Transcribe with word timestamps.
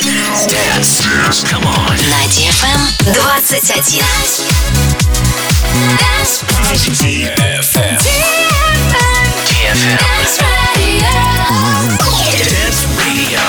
Dance. 0.00 0.46
Dance. 0.46 1.44
Come 1.44 1.66
on. 1.66 1.96
На 2.08 2.24
DFM 2.32 2.80
21. 3.04 3.42
Dance. 5.98 6.44
DFM. 7.02 7.98
DFM. 9.42 9.98
Dance 9.98 10.38
Radio. 10.76 11.12
Dance 12.40 12.86
Radio. 12.98 13.40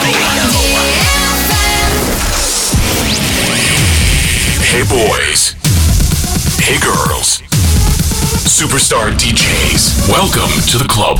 Hey 4.68 4.84
boys. 4.84 5.55
Hey 6.60 6.78
girls. 6.80 7.41
Superstar 8.44 9.12
DJs. 9.12 10.10
Welcome 10.10 10.52
to 10.71 10.78
the 10.78 10.88
club. 10.88 11.20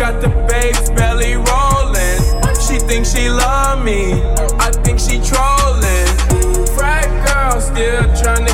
Got 0.00 0.22
the 0.22 0.30
babes 0.48 0.88
belly 0.92 1.34
rolling. 1.34 2.20
She 2.56 2.78
thinks 2.78 3.12
she 3.14 3.28
love 3.28 3.84
me, 3.84 4.14
I 4.58 4.70
think 4.82 4.98
she 4.98 5.20
trolling. 5.20 6.08
Frat 6.74 7.10
girl 7.28 7.60
still 7.60 8.04
trying 8.16 8.49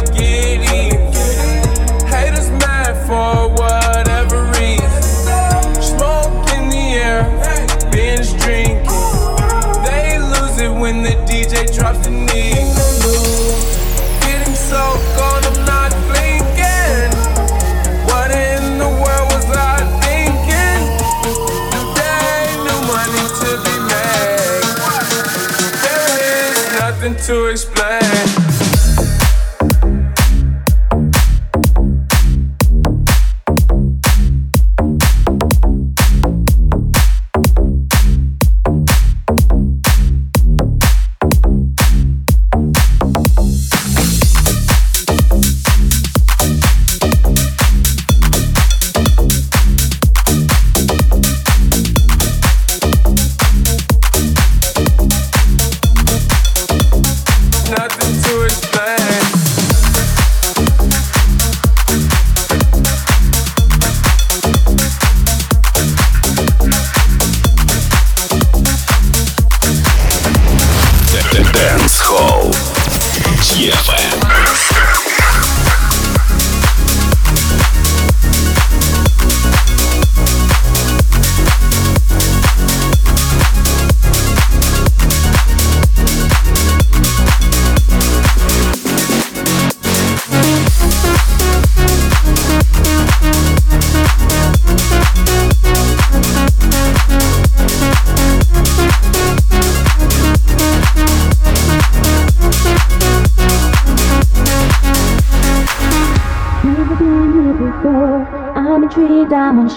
to 27.27 27.47
explain. 27.47 27.76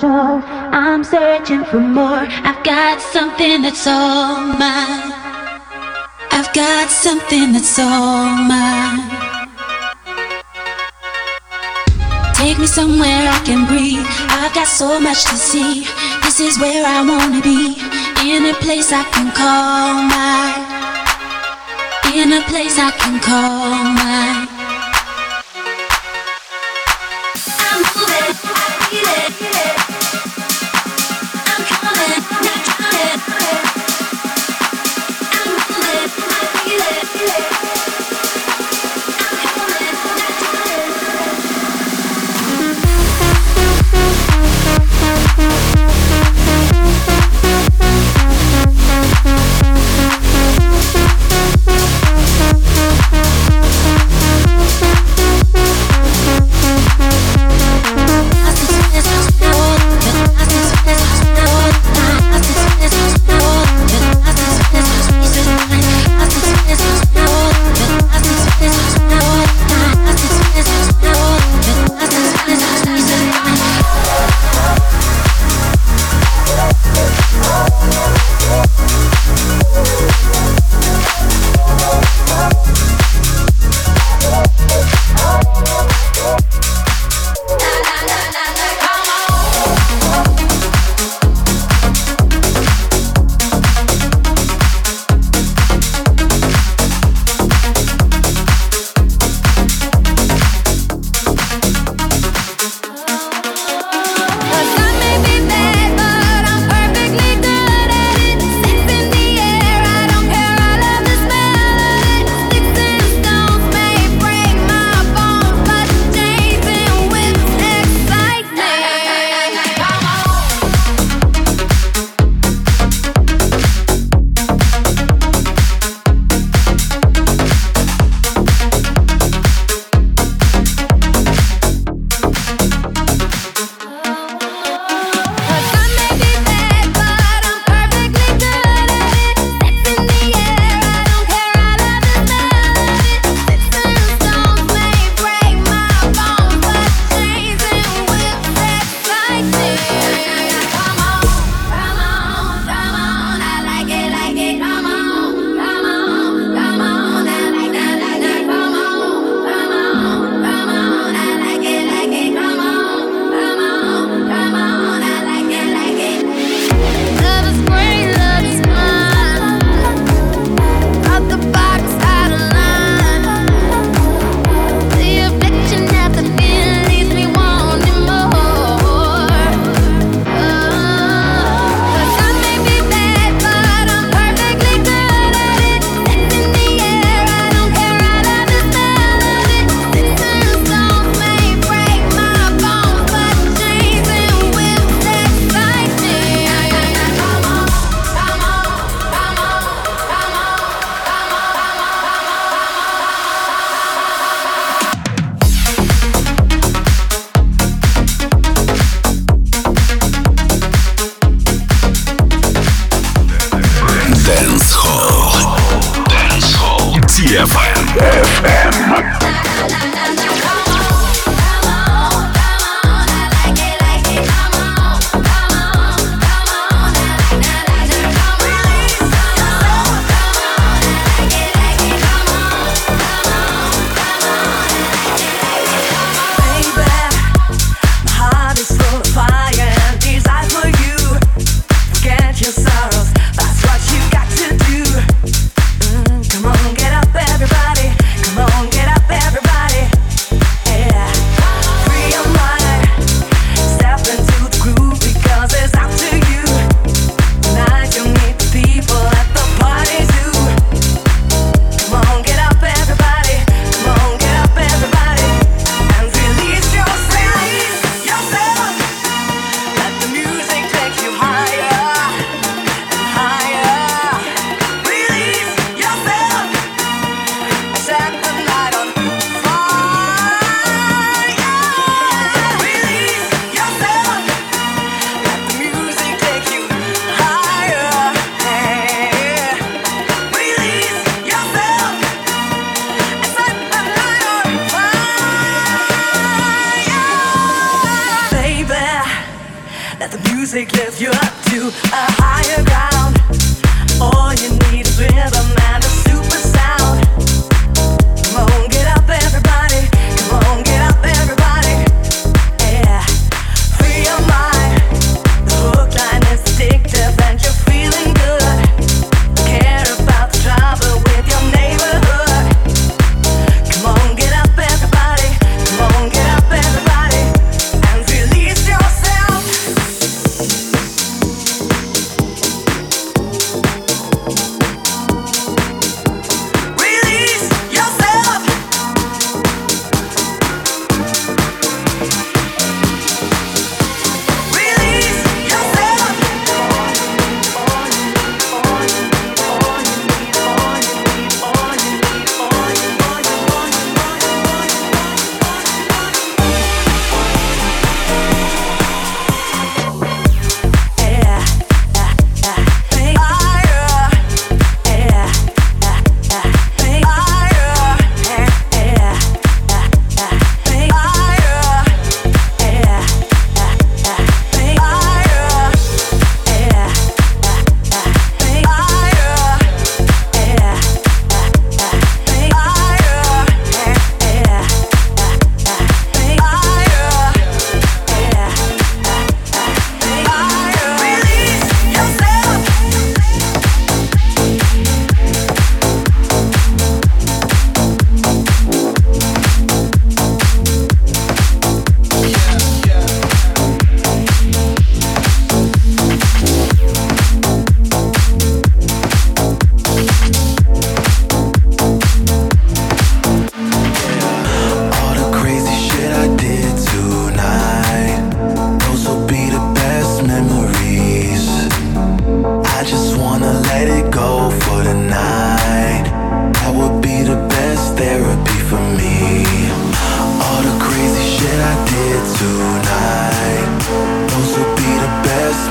I'm 0.03 1.03
searching 1.03 1.65
for 1.65 1.79
more. 1.79 2.25
I've 2.47 2.63
got 2.63 3.01
something 3.01 3.61
that's 3.61 3.85
all 3.85 4.39
mine. 4.39 5.11
I've 6.31 6.53
got 6.53 6.89
something 6.89 7.51
that's 7.51 7.77
all 7.79 8.35
mine. 8.47 9.03
Take 12.35 12.57
me 12.59 12.67
somewhere 12.67 13.27
I 13.27 13.41
can 13.43 13.67
breathe. 13.67 14.05
I've 14.29 14.53
got 14.53 14.67
so 14.67 14.99
much 14.99 15.25
to 15.25 15.35
see. 15.35 15.85
This 16.23 16.39
is 16.39 16.57
where 16.59 16.85
I 16.85 17.01
wanna 17.03 17.41
be. 17.41 17.75
In 18.23 18.45
a 18.45 18.53
place 18.53 18.93
I 18.93 19.03
can 19.11 19.31
call 19.31 20.03
mine. 20.07 20.63
In 22.15 22.31
a 22.33 22.41
place 22.47 22.79
I 22.79 22.91
can 22.91 23.19
call 23.19 23.83
mine. 23.99 24.38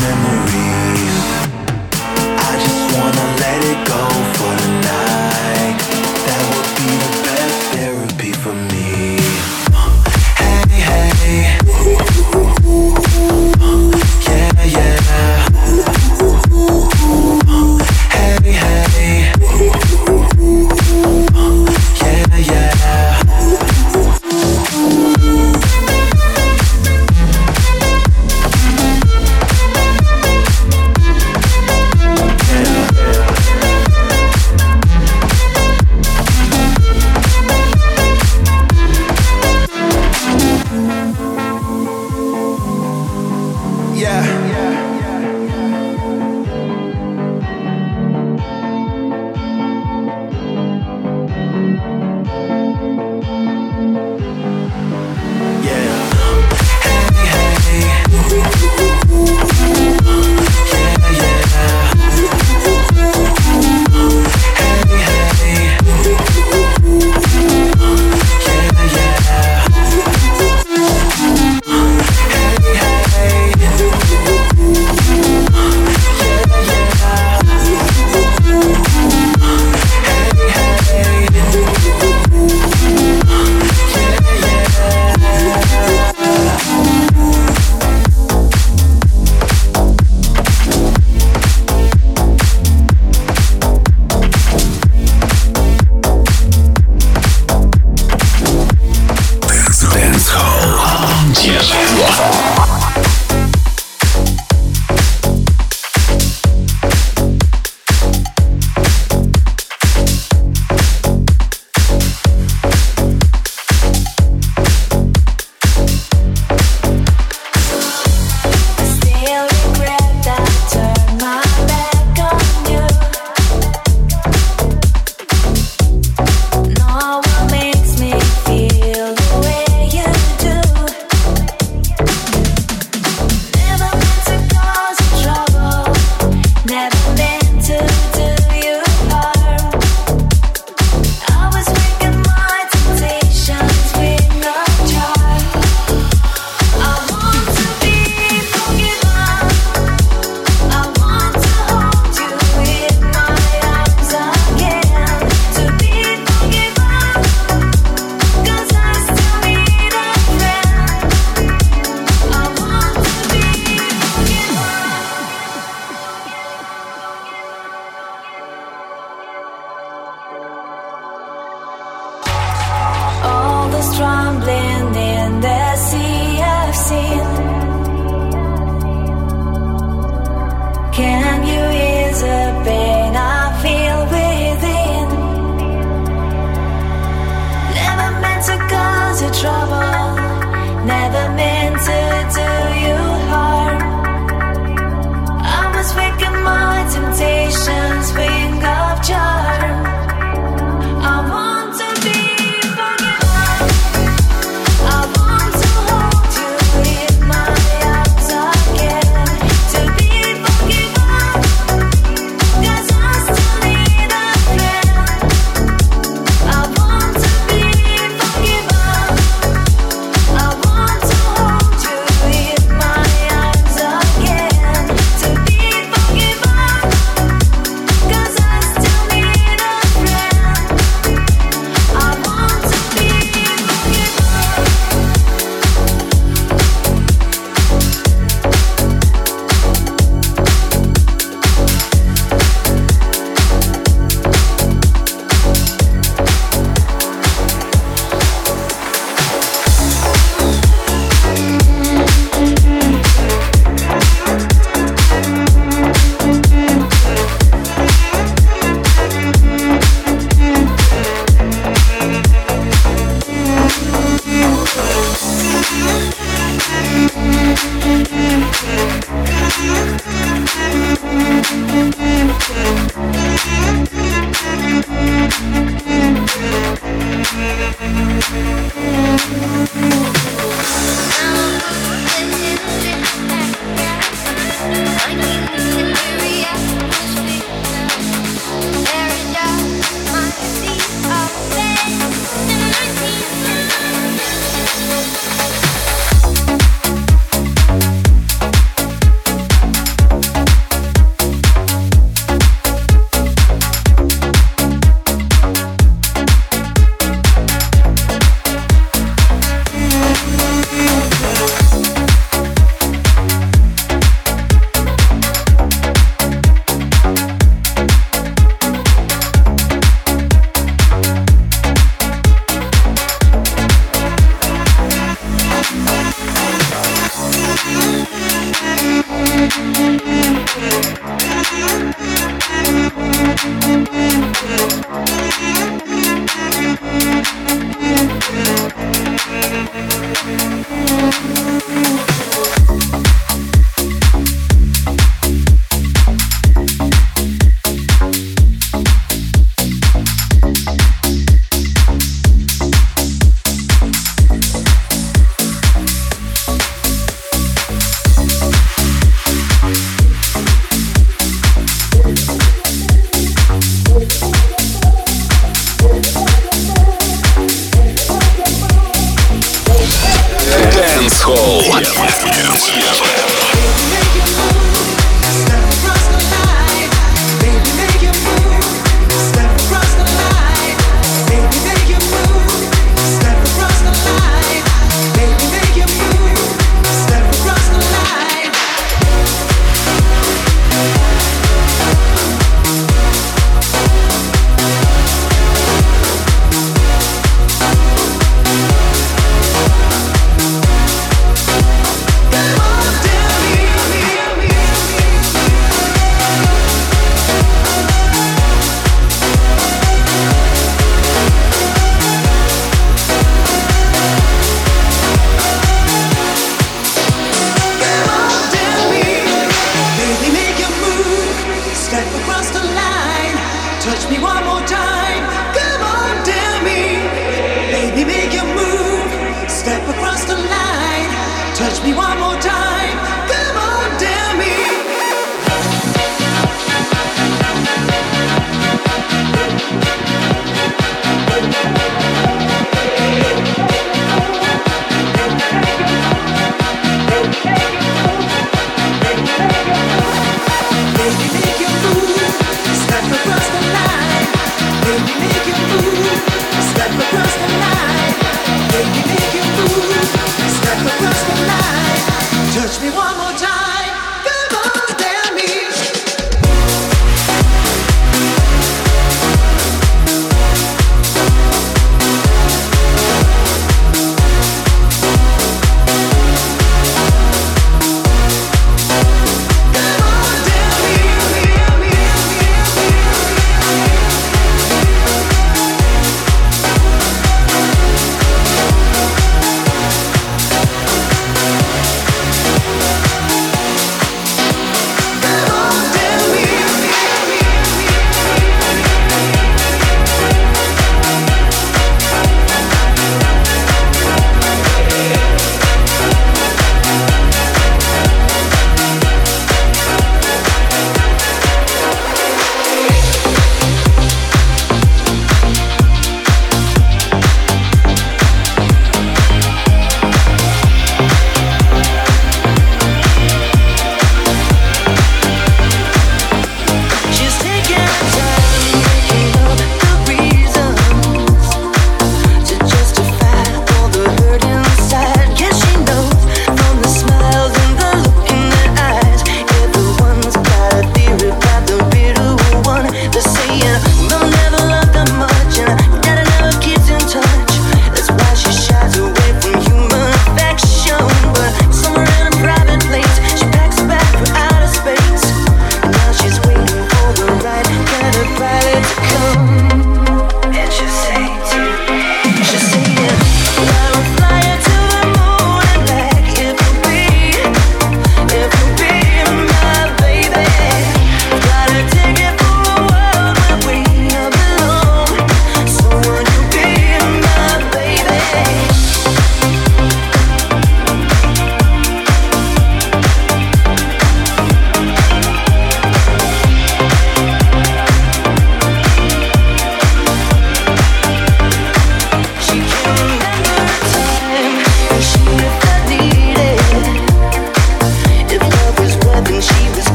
memories. 0.00 0.63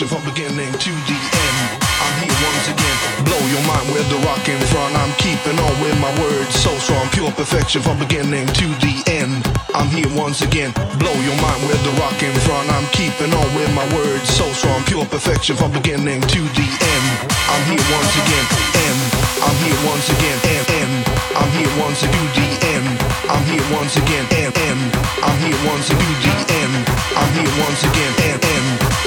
Pure 0.00 0.08
from 0.08 0.24
beginning 0.24 0.72
to 0.80 0.92
the 1.04 1.18
end. 1.20 1.58
I'm 2.00 2.14
here 2.24 2.36
once 2.40 2.66
again, 2.72 2.96
blow 3.28 3.42
your 3.52 3.60
mind 3.68 3.92
with 3.92 4.08
the 4.08 4.16
rock 4.24 4.40
in 4.48 4.56
front. 4.72 4.96
I'm 4.96 5.12
keeping 5.20 5.58
on 5.60 5.74
with 5.84 5.96
my 6.00 6.08
words 6.24 6.56
so 6.56 6.72
strong, 6.80 7.04
pure 7.12 7.30
perfection 7.32 7.82
from 7.82 7.98
beginning 7.98 8.46
to 8.48 8.66
the 8.80 8.96
end. 9.12 9.44
I'm 9.76 9.92
here 9.92 10.08
once 10.16 10.40
again, 10.40 10.72
blow 10.96 11.12
your 11.20 11.36
mind 11.44 11.60
with 11.68 11.80
the 11.84 11.92
rock 12.00 12.16
in 12.22 12.32
front. 12.48 12.72
I'm 12.72 12.88
keeping 12.96 13.28
on 13.28 13.48
with 13.52 13.68
my 13.76 13.84
words 13.92 14.24
so 14.24 14.48
strong, 14.56 14.80
pure 14.88 15.04
perfection 15.04 15.56
from 15.56 15.72
beginning 15.72 16.20
to 16.24 16.40
the 16.56 16.68
end. 16.96 17.08
I'm 17.52 17.64
here 17.68 17.84
once 17.92 18.14
again, 18.24 18.46
end. 18.80 19.00
I'm 19.44 19.56
here 19.60 19.80
once 19.84 20.08
again, 20.08 20.38
end, 20.48 20.66
end. 20.80 20.94
I'm 21.36 21.50
here 21.60 21.72
once 21.76 22.00
to 22.00 22.08
the 22.08 22.48
end. 22.72 22.88
I'm 23.28 23.44
here 23.52 23.66
once 23.76 23.96
again, 24.00 24.24
end, 24.32 24.56
end. 24.56 24.80
I'm 25.20 25.36
here 25.44 25.60
once 25.68 25.92
to 25.92 25.96
the 25.96 26.34
end. 26.56 26.88
I'm 27.20 27.30
here 27.36 27.52
once 27.60 27.84
again, 27.84 28.14
end. 28.32 28.39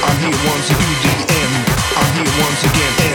I'm 0.04 0.18
here 0.20 0.36
once 0.52 0.70
end. 1.32 1.54
I'm 1.96 2.12
here 2.16 2.32
once 2.44 2.62
again, 2.64 3.13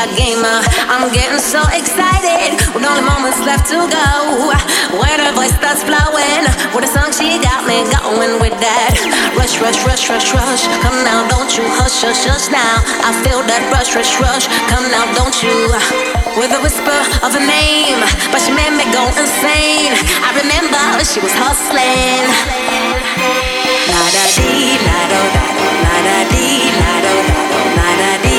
got 0.00 0.16
gamer. 0.16 0.64
I'm 0.88 1.12
getting 1.12 1.36
so 1.36 1.60
excited 1.76 2.56
with 2.72 2.84
only 2.88 3.04
moments 3.04 3.36
left 3.44 3.68
to 3.68 3.84
go. 3.84 4.08
When 4.96 5.16
her 5.20 5.32
voice 5.36 5.52
starts 5.60 5.84
flowing, 5.84 6.44
with 6.72 6.88
a 6.88 6.90
song 6.90 7.12
she 7.12 7.36
got 7.36 7.68
me 7.68 7.84
going 7.92 8.40
with 8.40 8.56
that. 8.64 8.96
Rush, 9.36 9.60
rush, 9.60 9.84
rush, 9.84 10.08
rush, 10.08 10.32
rush. 10.32 10.64
Come 10.80 10.96
now, 11.04 11.28
don't 11.28 11.52
you 11.52 11.64
hush, 11.76 12.00
hush, 12.00 12.24
hush 12.24 12.48
now. 12.48 12.80
I 13.04 13.12
feel 13.20 13.44
that 13.44 13.60
rush, 13.68 13.92
rush, 13.92 14.16
rush. 14.24 14.48
Come 14.72 14.88
now, 14.88 15.04
don't 15.12 15.36
you? 15.44 15.68
With 16.40 16.56
a 16.56 16.60
whisper 16.64 17.00
of 17.20 17.36
a 17.36 17.42
name, 17.44 18.00
but 18.32 18.40
she 18.40 18.56
made 18.56 18.72
me 18.72 18.88
go 18.96 19.04
insane. 19.20 19.92
I 20.24 20.32
remember 20.32 20.80
she 21.04 21.20
was 21.20 21.34
hustling. 21.36 22.24
La 23.92 24.04
da 24.16 24.24
dee, 24.32 24.80
la 24.80 25.00
do 25.12 25.20
da 25.36 25.46
do, 25.60 25.66
la 25.84 25.96
da 26.08 26.18
dee, 26.32 26.72
la 26.80 26.94
do 27.04 27.14
da 27.28 27.40
do, 27.52 27.60
la 27.76 27.90
da 28.00 28.12
dee, 28.24 28.29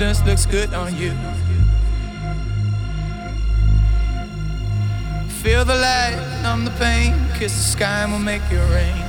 confidence 0.00 0.26
looks 0.26 0.46
good 0.46 0.72
on 0.72 0.96
you. 0.96 1.10
Feel 5.42 5.64
the 5.64 5.74
light, 5.74 6.16
numb 6.42 6.64
the 6.64 6.70
pain, 6.78 7.12
kiss 7.38 7.52
the 7.52 7.70
sky 7.76 8.04
and 8.04 8.12
we'll 8.12 8.20
make 8.20 8.40
it 8.50 8.64
rain. 8.72 9.04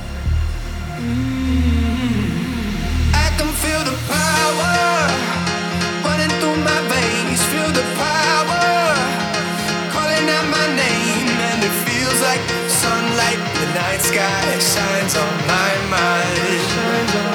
Mm. 1.00 1.94
I 3.14 3.28
can 3.38 3.48
feel 3.64 3.82
the 3.88 3.96
power 4.12 4.68
running 6.04 6.32
through 6.40 6.60
my 6.60 6.80
veins. 6.92 7.40
Feel 7.52 7.70
the 7.72 7.86
power 7.96 8.92
calling 9.94 10.28
out 10.36 10.46
my 10.58 10.66
name, 10.76 11.28
and 11.48 11.64
it 11.68 11.74
feels 11.88 12.20
like 12.20 12.42
sunlight. 12.68 13.40
The 13.60 13.66
night 13.80 14.02
sky 14.02 14.58
shines 14.58 15.16
on 15.16 15.32
my 15.48 15.72
mind. 15.88 17.31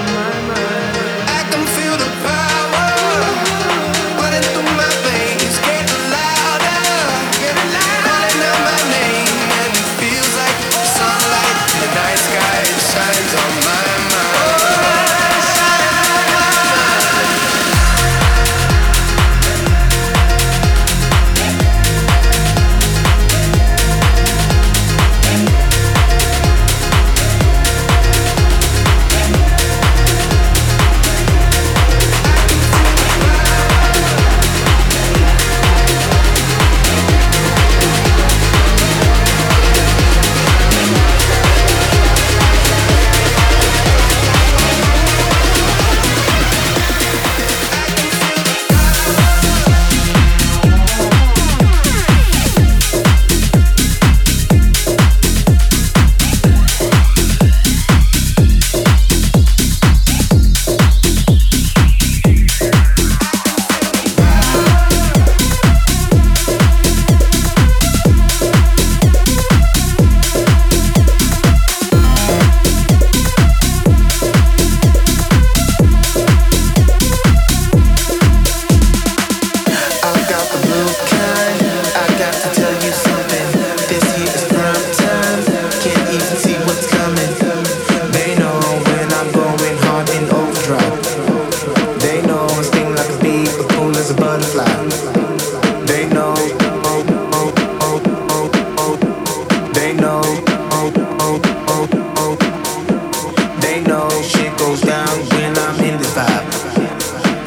and 105.48 105.58
I'm 105.60 105.80
in 105.80 105.98
this 105.98 106.14
vibe. 106.14 106.46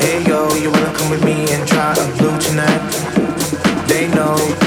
Hey 0.01 0.25
yo, 0.27 0.49
you 0.55 0.71
wanna 0.71 0.93
come 0.95 1.11
with 1.11 1.23
me 1.23 1.45
and 1.53 1.69
try 1.69 1.93
a 1.93 2.17
blue 2.17 2.37
tonight? 2.41 2.81
They 3.89 4.09
know 4.09 4.60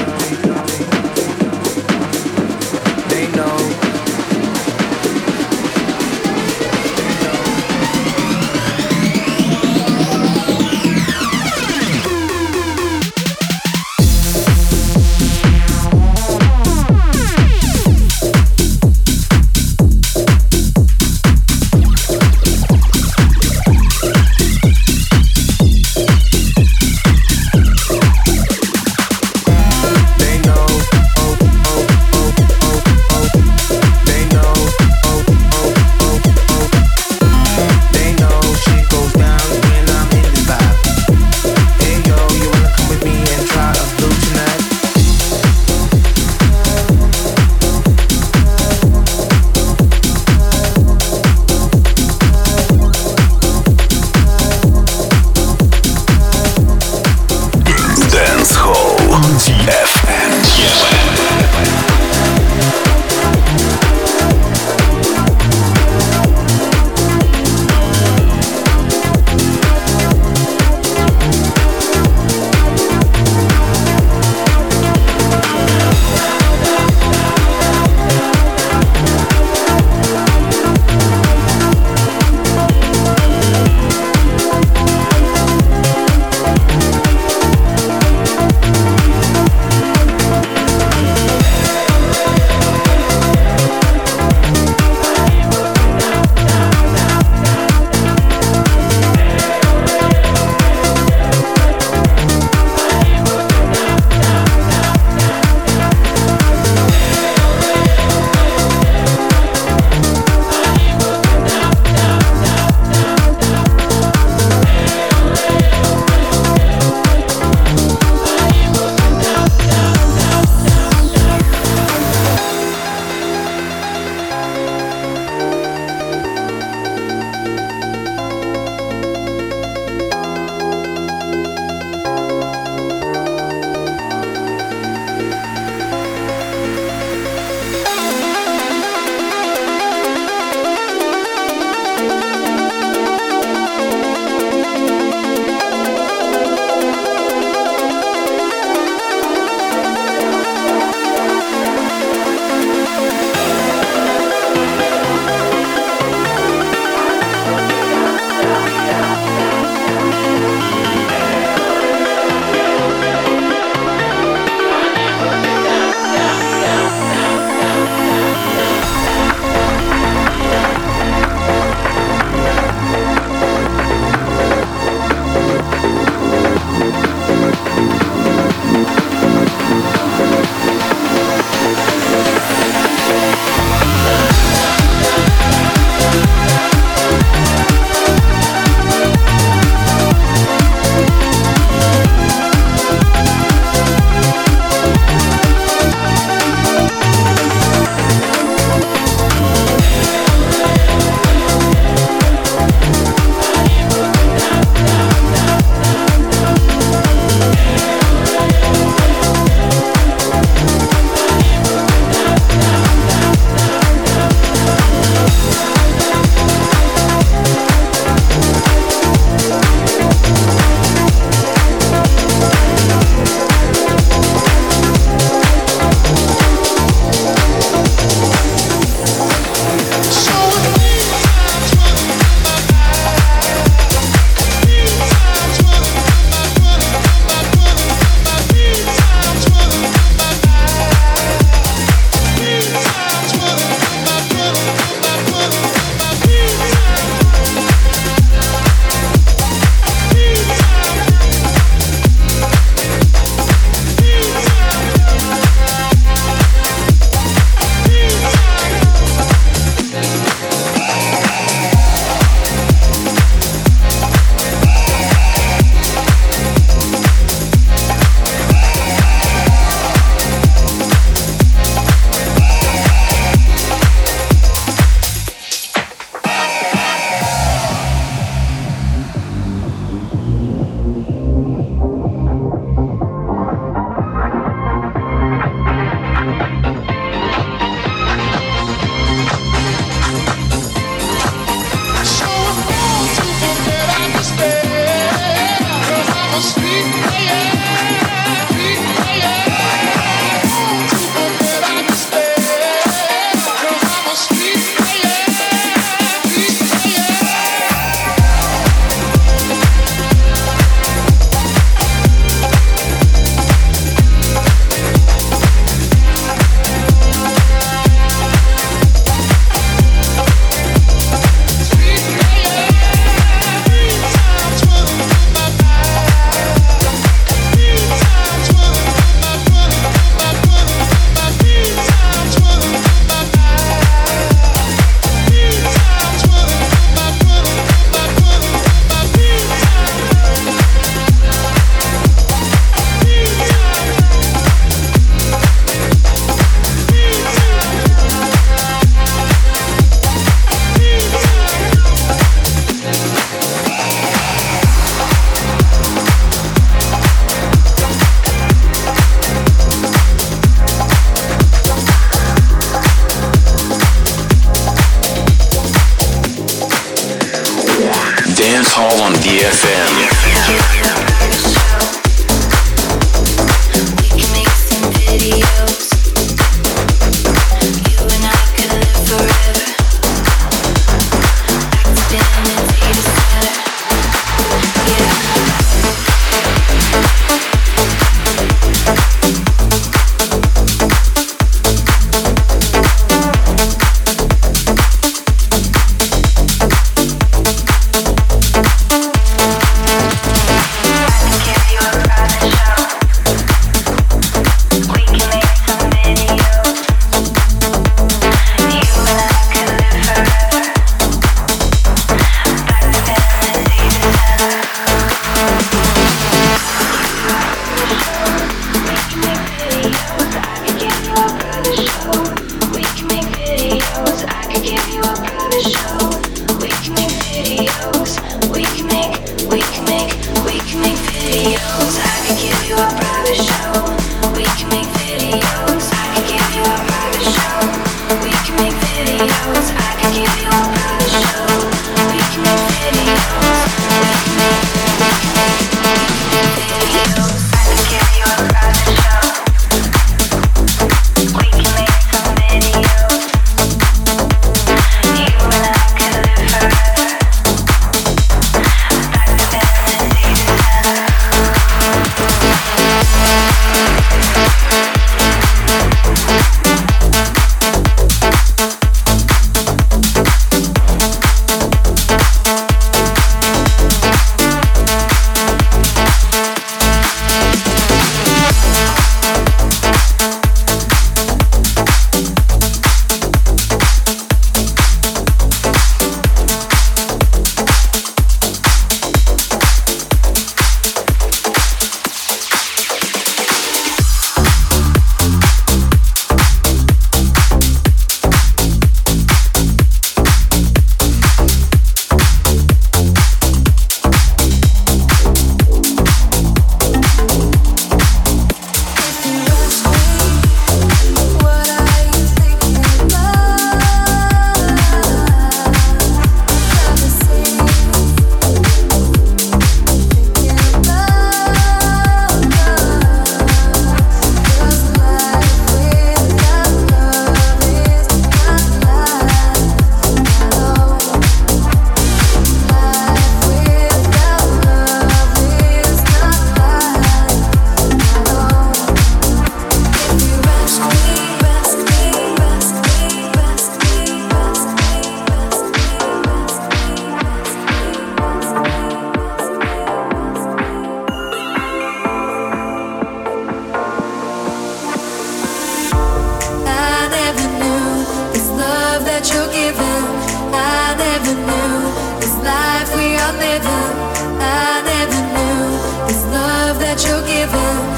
I 563.66 564.82
never 564.90 565.20
knew 565.34 566.06
this 566.06 566.24
love 566.26 566.78
that 566.80 567.04
you're 567.04 567.26
giving. 567.26 567.93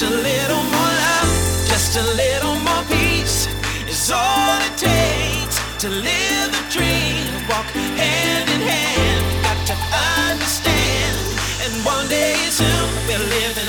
Just 0.00 0.12
a 0.12 0.16
little 0.16 0.62
more 0.62 0.92
love, 1.04 1.68
just 1.68 1.94
a 1.98 2.02
little 2.02 2.54
more 2.64 2.84
peace 2.88 3.48
is 3.86 4.10
all 4.10 4.58
it 4.62 4.78
takes 4.78 5.60
to 5.76 5.90
live 5.90 6.48
the 6.56 6.64
dream. 6.72 7.28
Walk 7.50 7.66
hand 8.00 8.48
in 8.48 8.60
hand, 8.62 9.24
got 9.44 9.60
to 9.66 9.76
understand. 10.24 11.18
And 11.64 11.84
one 11.84 12.08
day 12.08 12.32
soon 12.48 12.88
we'll 13.06 13.28
live 13.28 13.58
in 13.58 13.68